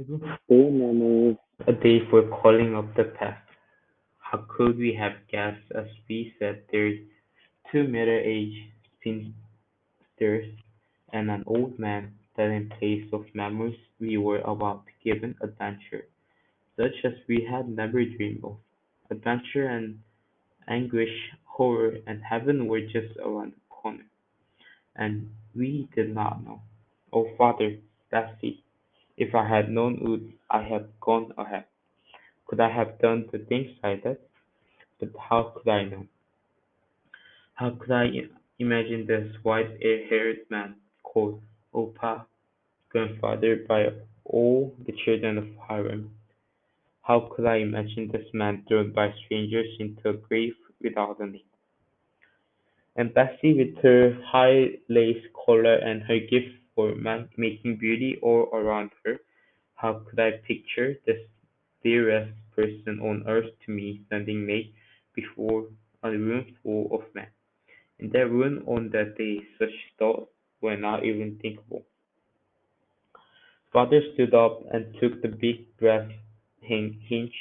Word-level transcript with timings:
Still 0.00 0.70
memories, 0.70 1.36
a 1.66 1.72
day 1.74 2.00
for 2.08 2.22
calling 2.40 2.74
up 2.74 2.94
the 2.96 3.04
past. 3.04 3.46
How 4.18 4.46
could 4.48 4.78
we 4.78 4.94
have 4.94 5.12
guessed 5.30 5.70
as 5.74 5.88
we 6.08 6.32
sat 6.38 6.64
there, 6.72 6.92
two 7.70 7.86
middle-aged 7.86 8.72
spinsters 8.96 10.54
and 11.12 11.30
an 11.30 11.44
old 11.46 11.78
man, 11.78 12.14
that 12.36 12.48
in 12.48 12.70
place 12.78 13.04
of 13.12 13.26
memories 13.34 13.76
we 13.98 14.16
were 14.16 14.38
about 14.38 14.86
to 14.86 14.92
give 15.04 15.22
an 15.22 15.36
adventure, 15.42 16.06
such 16.78 17.04
as 17.04 17.12
we 17.28 17.46
had 17.50 17.68
never 17.68 18.02
dreamed 18.02 18.42
of. 18.42 18.56
Adventure 19.10 19.66
and 19.66 19.98
anguish, 20.66 21.12
horror 21.44 21.98
and 22.06 22.22
heaven 22.22 22.68
were 22.68 22.80
just 22.80 23.18
around 23.22 23.52
the 23.52 23.60
corner, 23.68 24.06
and 24.96 25.28
we 25.54 25.90
did 25.94 26.14
not 26.14 26.42
know. 26.42 26.62
Oh, 27.12 27.28
father, 27.36 27.76
Betsie, 28.10 28.64
if 29.20 29.34
I 29.34 29.46
had 29.46 29.70
known 29.70 29.98
would 30.00 30.32
I 30.50 30.62
have 30.62 30.86
gone 30.98 31.32
ahead? 31.36 31.64
Could 32.46 32.58
I 32.58 32.70
have 32.70 32.98
done 33.00 33.28
the 33.30 33.38
things 33.38 33.70
I 33.84 33.96
did? 33.96 34.16
But 34.98 35.10
how 35.28 35.52
could 35.54 35.70
I 35.70 35.84
know? 35.84 36.06
How 37.54 37.70
could 37.78 37.90
I 37.90 38.06
imagine 38.58 39.06
this 39.06 39.28
white-haired 39.42 40.38
man, 40.48 40.76
called 41.02 41.42
Opa, 41.74 42.24
grandfather 42.88 43.66
by 43.68 43.88
all 44.24 44.74
the 44.86 44.94
children 45.04 45.36
of 45.36 45.44
Haarlem? 45.68 46.08
How 47.02 47.28
could 47.30 47.44
I 47.44 47.56
imagine 47.56 48.08
this 48.10 48.26
man 48.32 48.64
thrown 48.68 48.92
by 48.92 49.12
strangers 49.24 49.68
into 49.78 50.08
a 50.08 50.14
grave 50.14 50.54
without 50.82 51.20
a 51.20 51.26
name? 51.26 51.50
And 52.96 53.12
Betsie, 53.12 53.52
with 53.52 53.82
her 53.82 54.18
high 54.24 54.78
lace 54.88 55.24
collar 55.44 55.74
and 55.74 56.02
her 56.04 56.18
gift 56.18 56.59
for 56.80 56.96
ma- 56.96 57.26
making 57.36 57.76
beauty 57.76 58.18
all 58.22 58.48
around 58.52 58.90
her, 59.04 59.20
how 59.74 59.94
could 60.08 60.18
I 60.20 60.32
picture 60.48 60.96
the 61.06 61.26
dearest 61.82 62.32
person 62.56 63.00
on 63.00 63.24
earth 63.28 63.52
to 63.66 63.72
me 63.72 64.02
standing 64.06 64.46
naked 64.46 64.72
before 65.14 65.68
a 66.02 66.10
room 66.10 66.56
full 66.62 66.88
of 66.94 67.14
men? 67.14 67.28
In 67.98 68.10
that 68.10 68.30
room 68.30 68.64
on 68.66 68.90
that 68.90 69.18
day 69.18 69.40
such 69.58 69.74
thoughts 69.98 70.32
were 70.62 70.76
not 70.76 71.04
even 71.04 71.38
thinkable. 71.38 71.84
Father 73.72 74.02
stood 74.14 74.34
up 74.34 74.62
and 74.72 74.94
took 75.00 75.22
the 75.22 75.28
big 75.28 75.76
brass 75.78 76.10
hinged 76.60 77.34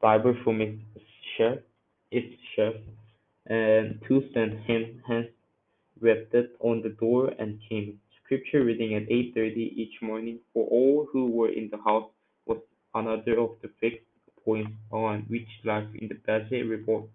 Bible 0.00 0.34
from 0.44 0.60
its 0.62 0.82
shelf, 1.36 1.60
its 2.10 2.34
shelf, 2.56 2.76
and 3.46 4.02
two 4.08 4.22
thin 4.34 4.58
hands 5.06 5.28
rested 6.00 6.50
on 6.60 6.82
the 6.82 6.90
door 6.90 7.30
and 7.38 7.60
came. 7.70 8.01
Scripture 8.32 8.64
reading 8.64 8.94
at 8.94 9.02
eight 9.12 9.34
thirty 9.34 9.74
each 9.76 10.00
morning 10.00 10.38
for 10.54 10.66
all 10.68 11.06
who 11.12 11.26
were 11.26 11.50
in 11.50 11.68
the 11.70 11.76
house 11.76 12.08
was 12.46 12.56
another 12.94 13.38
of 13.38 13.50
the 13.60 13.68
fixed 13.78 14.06
points 14.42 14.72
on 14.90 15.26
which 15.28 15.46
life 15.66 15.86
in 16.00 16.08
the 16.08 16.14
desert 16.26 16.64
revolved. 16.66 17.10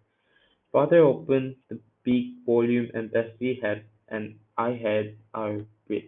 Father 0.71 0.99
opened 0.99 1.55
the 1.69 1.79
big 2.03 2.45
volume 2.45 2.91
and 2.93 3.11
Betsie 3.11 3.59
had 3.63 3.81
and 4.09 4.35
I 4.59 4.73
had 4.73 5.15
our 5.33 5.65
breath. 5.87 6.03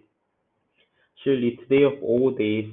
Surely 1.23 1.58
today 1.58 1.86
of 1.86 1.94
all 2.04 2.30
days, 2.30 2.70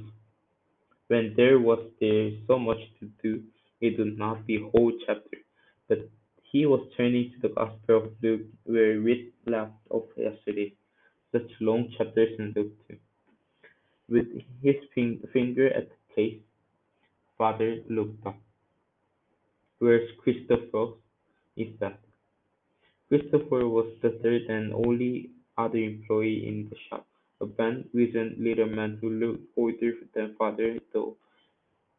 when 1.09 1.33
there 1.39 1.59
was 1.59 1.89
there 2.03 2.33
so 2.47 2.59
much 2.59 2.81
to 3.00 3.09
do, 3.23 3.43
it 3.81 3.98
would 3.98 4.19
not 4.19 4.47
be 4.47 4.61
whole 4.61 4.93
chapter. 5.06 5.39
But 5.89 6.00
he 6.43 6.67
was 6.67 6.87
turning 6.98 7.33
to 7.33 7.48
the 7.48 7.55
Gospel 7.55 7.97
of 7.97 8.12
Luke, 8.23 8.43
where 8.65 9.00
we 9.00 9.33
left 9.47 9.73
off 9.89 10.05
yesterday. 10.19 10.75
Such 11.37 11.61
long 11.61 11.91
chapters 11.98 12.39
in 12.39 12.53
Luke 12.56 12.73
too. 12.89 12.97
With 14.09 14.29
his 14.62 14.77
fin- 14.95 15.29
finger 15.33 15.69
at 15.69 15.91
the 15.91 15.97
place, 16.15 16.41
father 17.39 17.83
looked 17.91 18.27
up. 18.27 18.39
Where's 19.78 20.11
Christoffels? 20.19 20.97
Is 21.56 21.69
that? 21.81 22.01
Christoffels 23.10 23.71
was 23.71 23.93
the 24.03 24.10
third 24.22 24.43
and 24.49 24.72
only 24.72 25.31
other 25.59 25.78
employee 25.78 26.47
in 26.47 26.69
the 26.71 26.77
shop, 26.88 27.06
a 27.41 27.47
bent, 27.47 27.93
wizened 27.94 28.39
little 28.39 28.66
man 28.66 28.99
who 29.00 29.10
looked 29.10 29.47
older 29.56 29.93
than 30.15 30.34
father, 30.37 30.78
though 30.93 31.16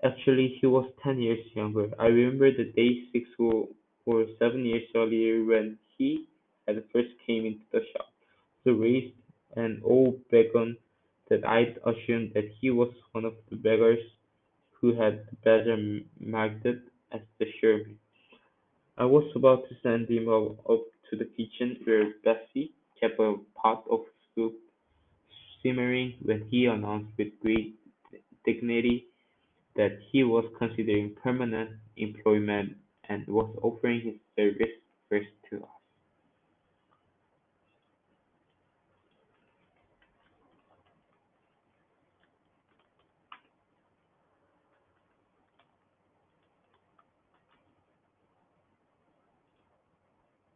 actually 0.03 0.57
he 0.61 0.67
was 0.67 0.89
ten 1.03 1.19
years 1.19 1.45
younger. 1.55 1.89
I 1.99 2.07
remember 2.07 2.51
the 2.51 2.65
day 2.65 3.03
six 3.13 3.29
or, 3.39 3.67
or 4.05 4.25
seven 4.39 4.65
years 4.65 4.89
earlier 4.95 5.43
when 5.45 5.77
he 5.97 6.27
had 6.67 6.83
first 6.93 7.11
came 7.25 7.45
into 7.45 7.65
the 7.71 7.81
shop, 7.93 8.07
so 8.63 8.71
raised 8.73 9.13
an 9.57 9.81
old 9.83 10.15
beggar 10.29 10.73
that 11.29 11.45
I'd 11.45 11.77
assumed 11.85 12.31
that 12.35 12.49
he 12.61 12.69
was 12.69 12.93
one 13.11 13.25
of 13.25 13.33
the 13.49 13.57
beggars 13.57 13.99
who 14.79 14.95
had 14.95 15.25
the 15.29 15.35
better 15.43 15.77
market 16.19 16.79
as 17.11 17.21
the 17.39 17.45
shrubbery. 17.59 17.97
I 18.97 19.05
was 19.05 19.25
about 19.35 19.67
to 19.69 19.75
send 19.83 20.09
him 20.09 20.29
up 20.29 20.57
to 21.09 21.17
the 21.17 21.25
kitchen 21.25 21.77
where 21.83 22.13
Betsie 22.23 22.71
kept 22.99 23.19
a 23.19 23.35
pot 23.55 23.83
of 23.89 24.01
soup 24.33 24.55
simmering 25.61 26.13
when 26.21 26.47
he 26.49 26.65
announced 26.65 27.11
with 27.17 27.39
great 27.41 27.75
dignity 28.45 29.07
that 29.75 29.99
he 30.11 30.23
was 30.23 30.45
considering 30.57 31.15
permanent 31.23 31.71
employment 31.97 32.75
and 33.09 33.27
was 33.27 33.49
offering 33.61 34.01
his 34.01 34.55
us. 34.61 34.86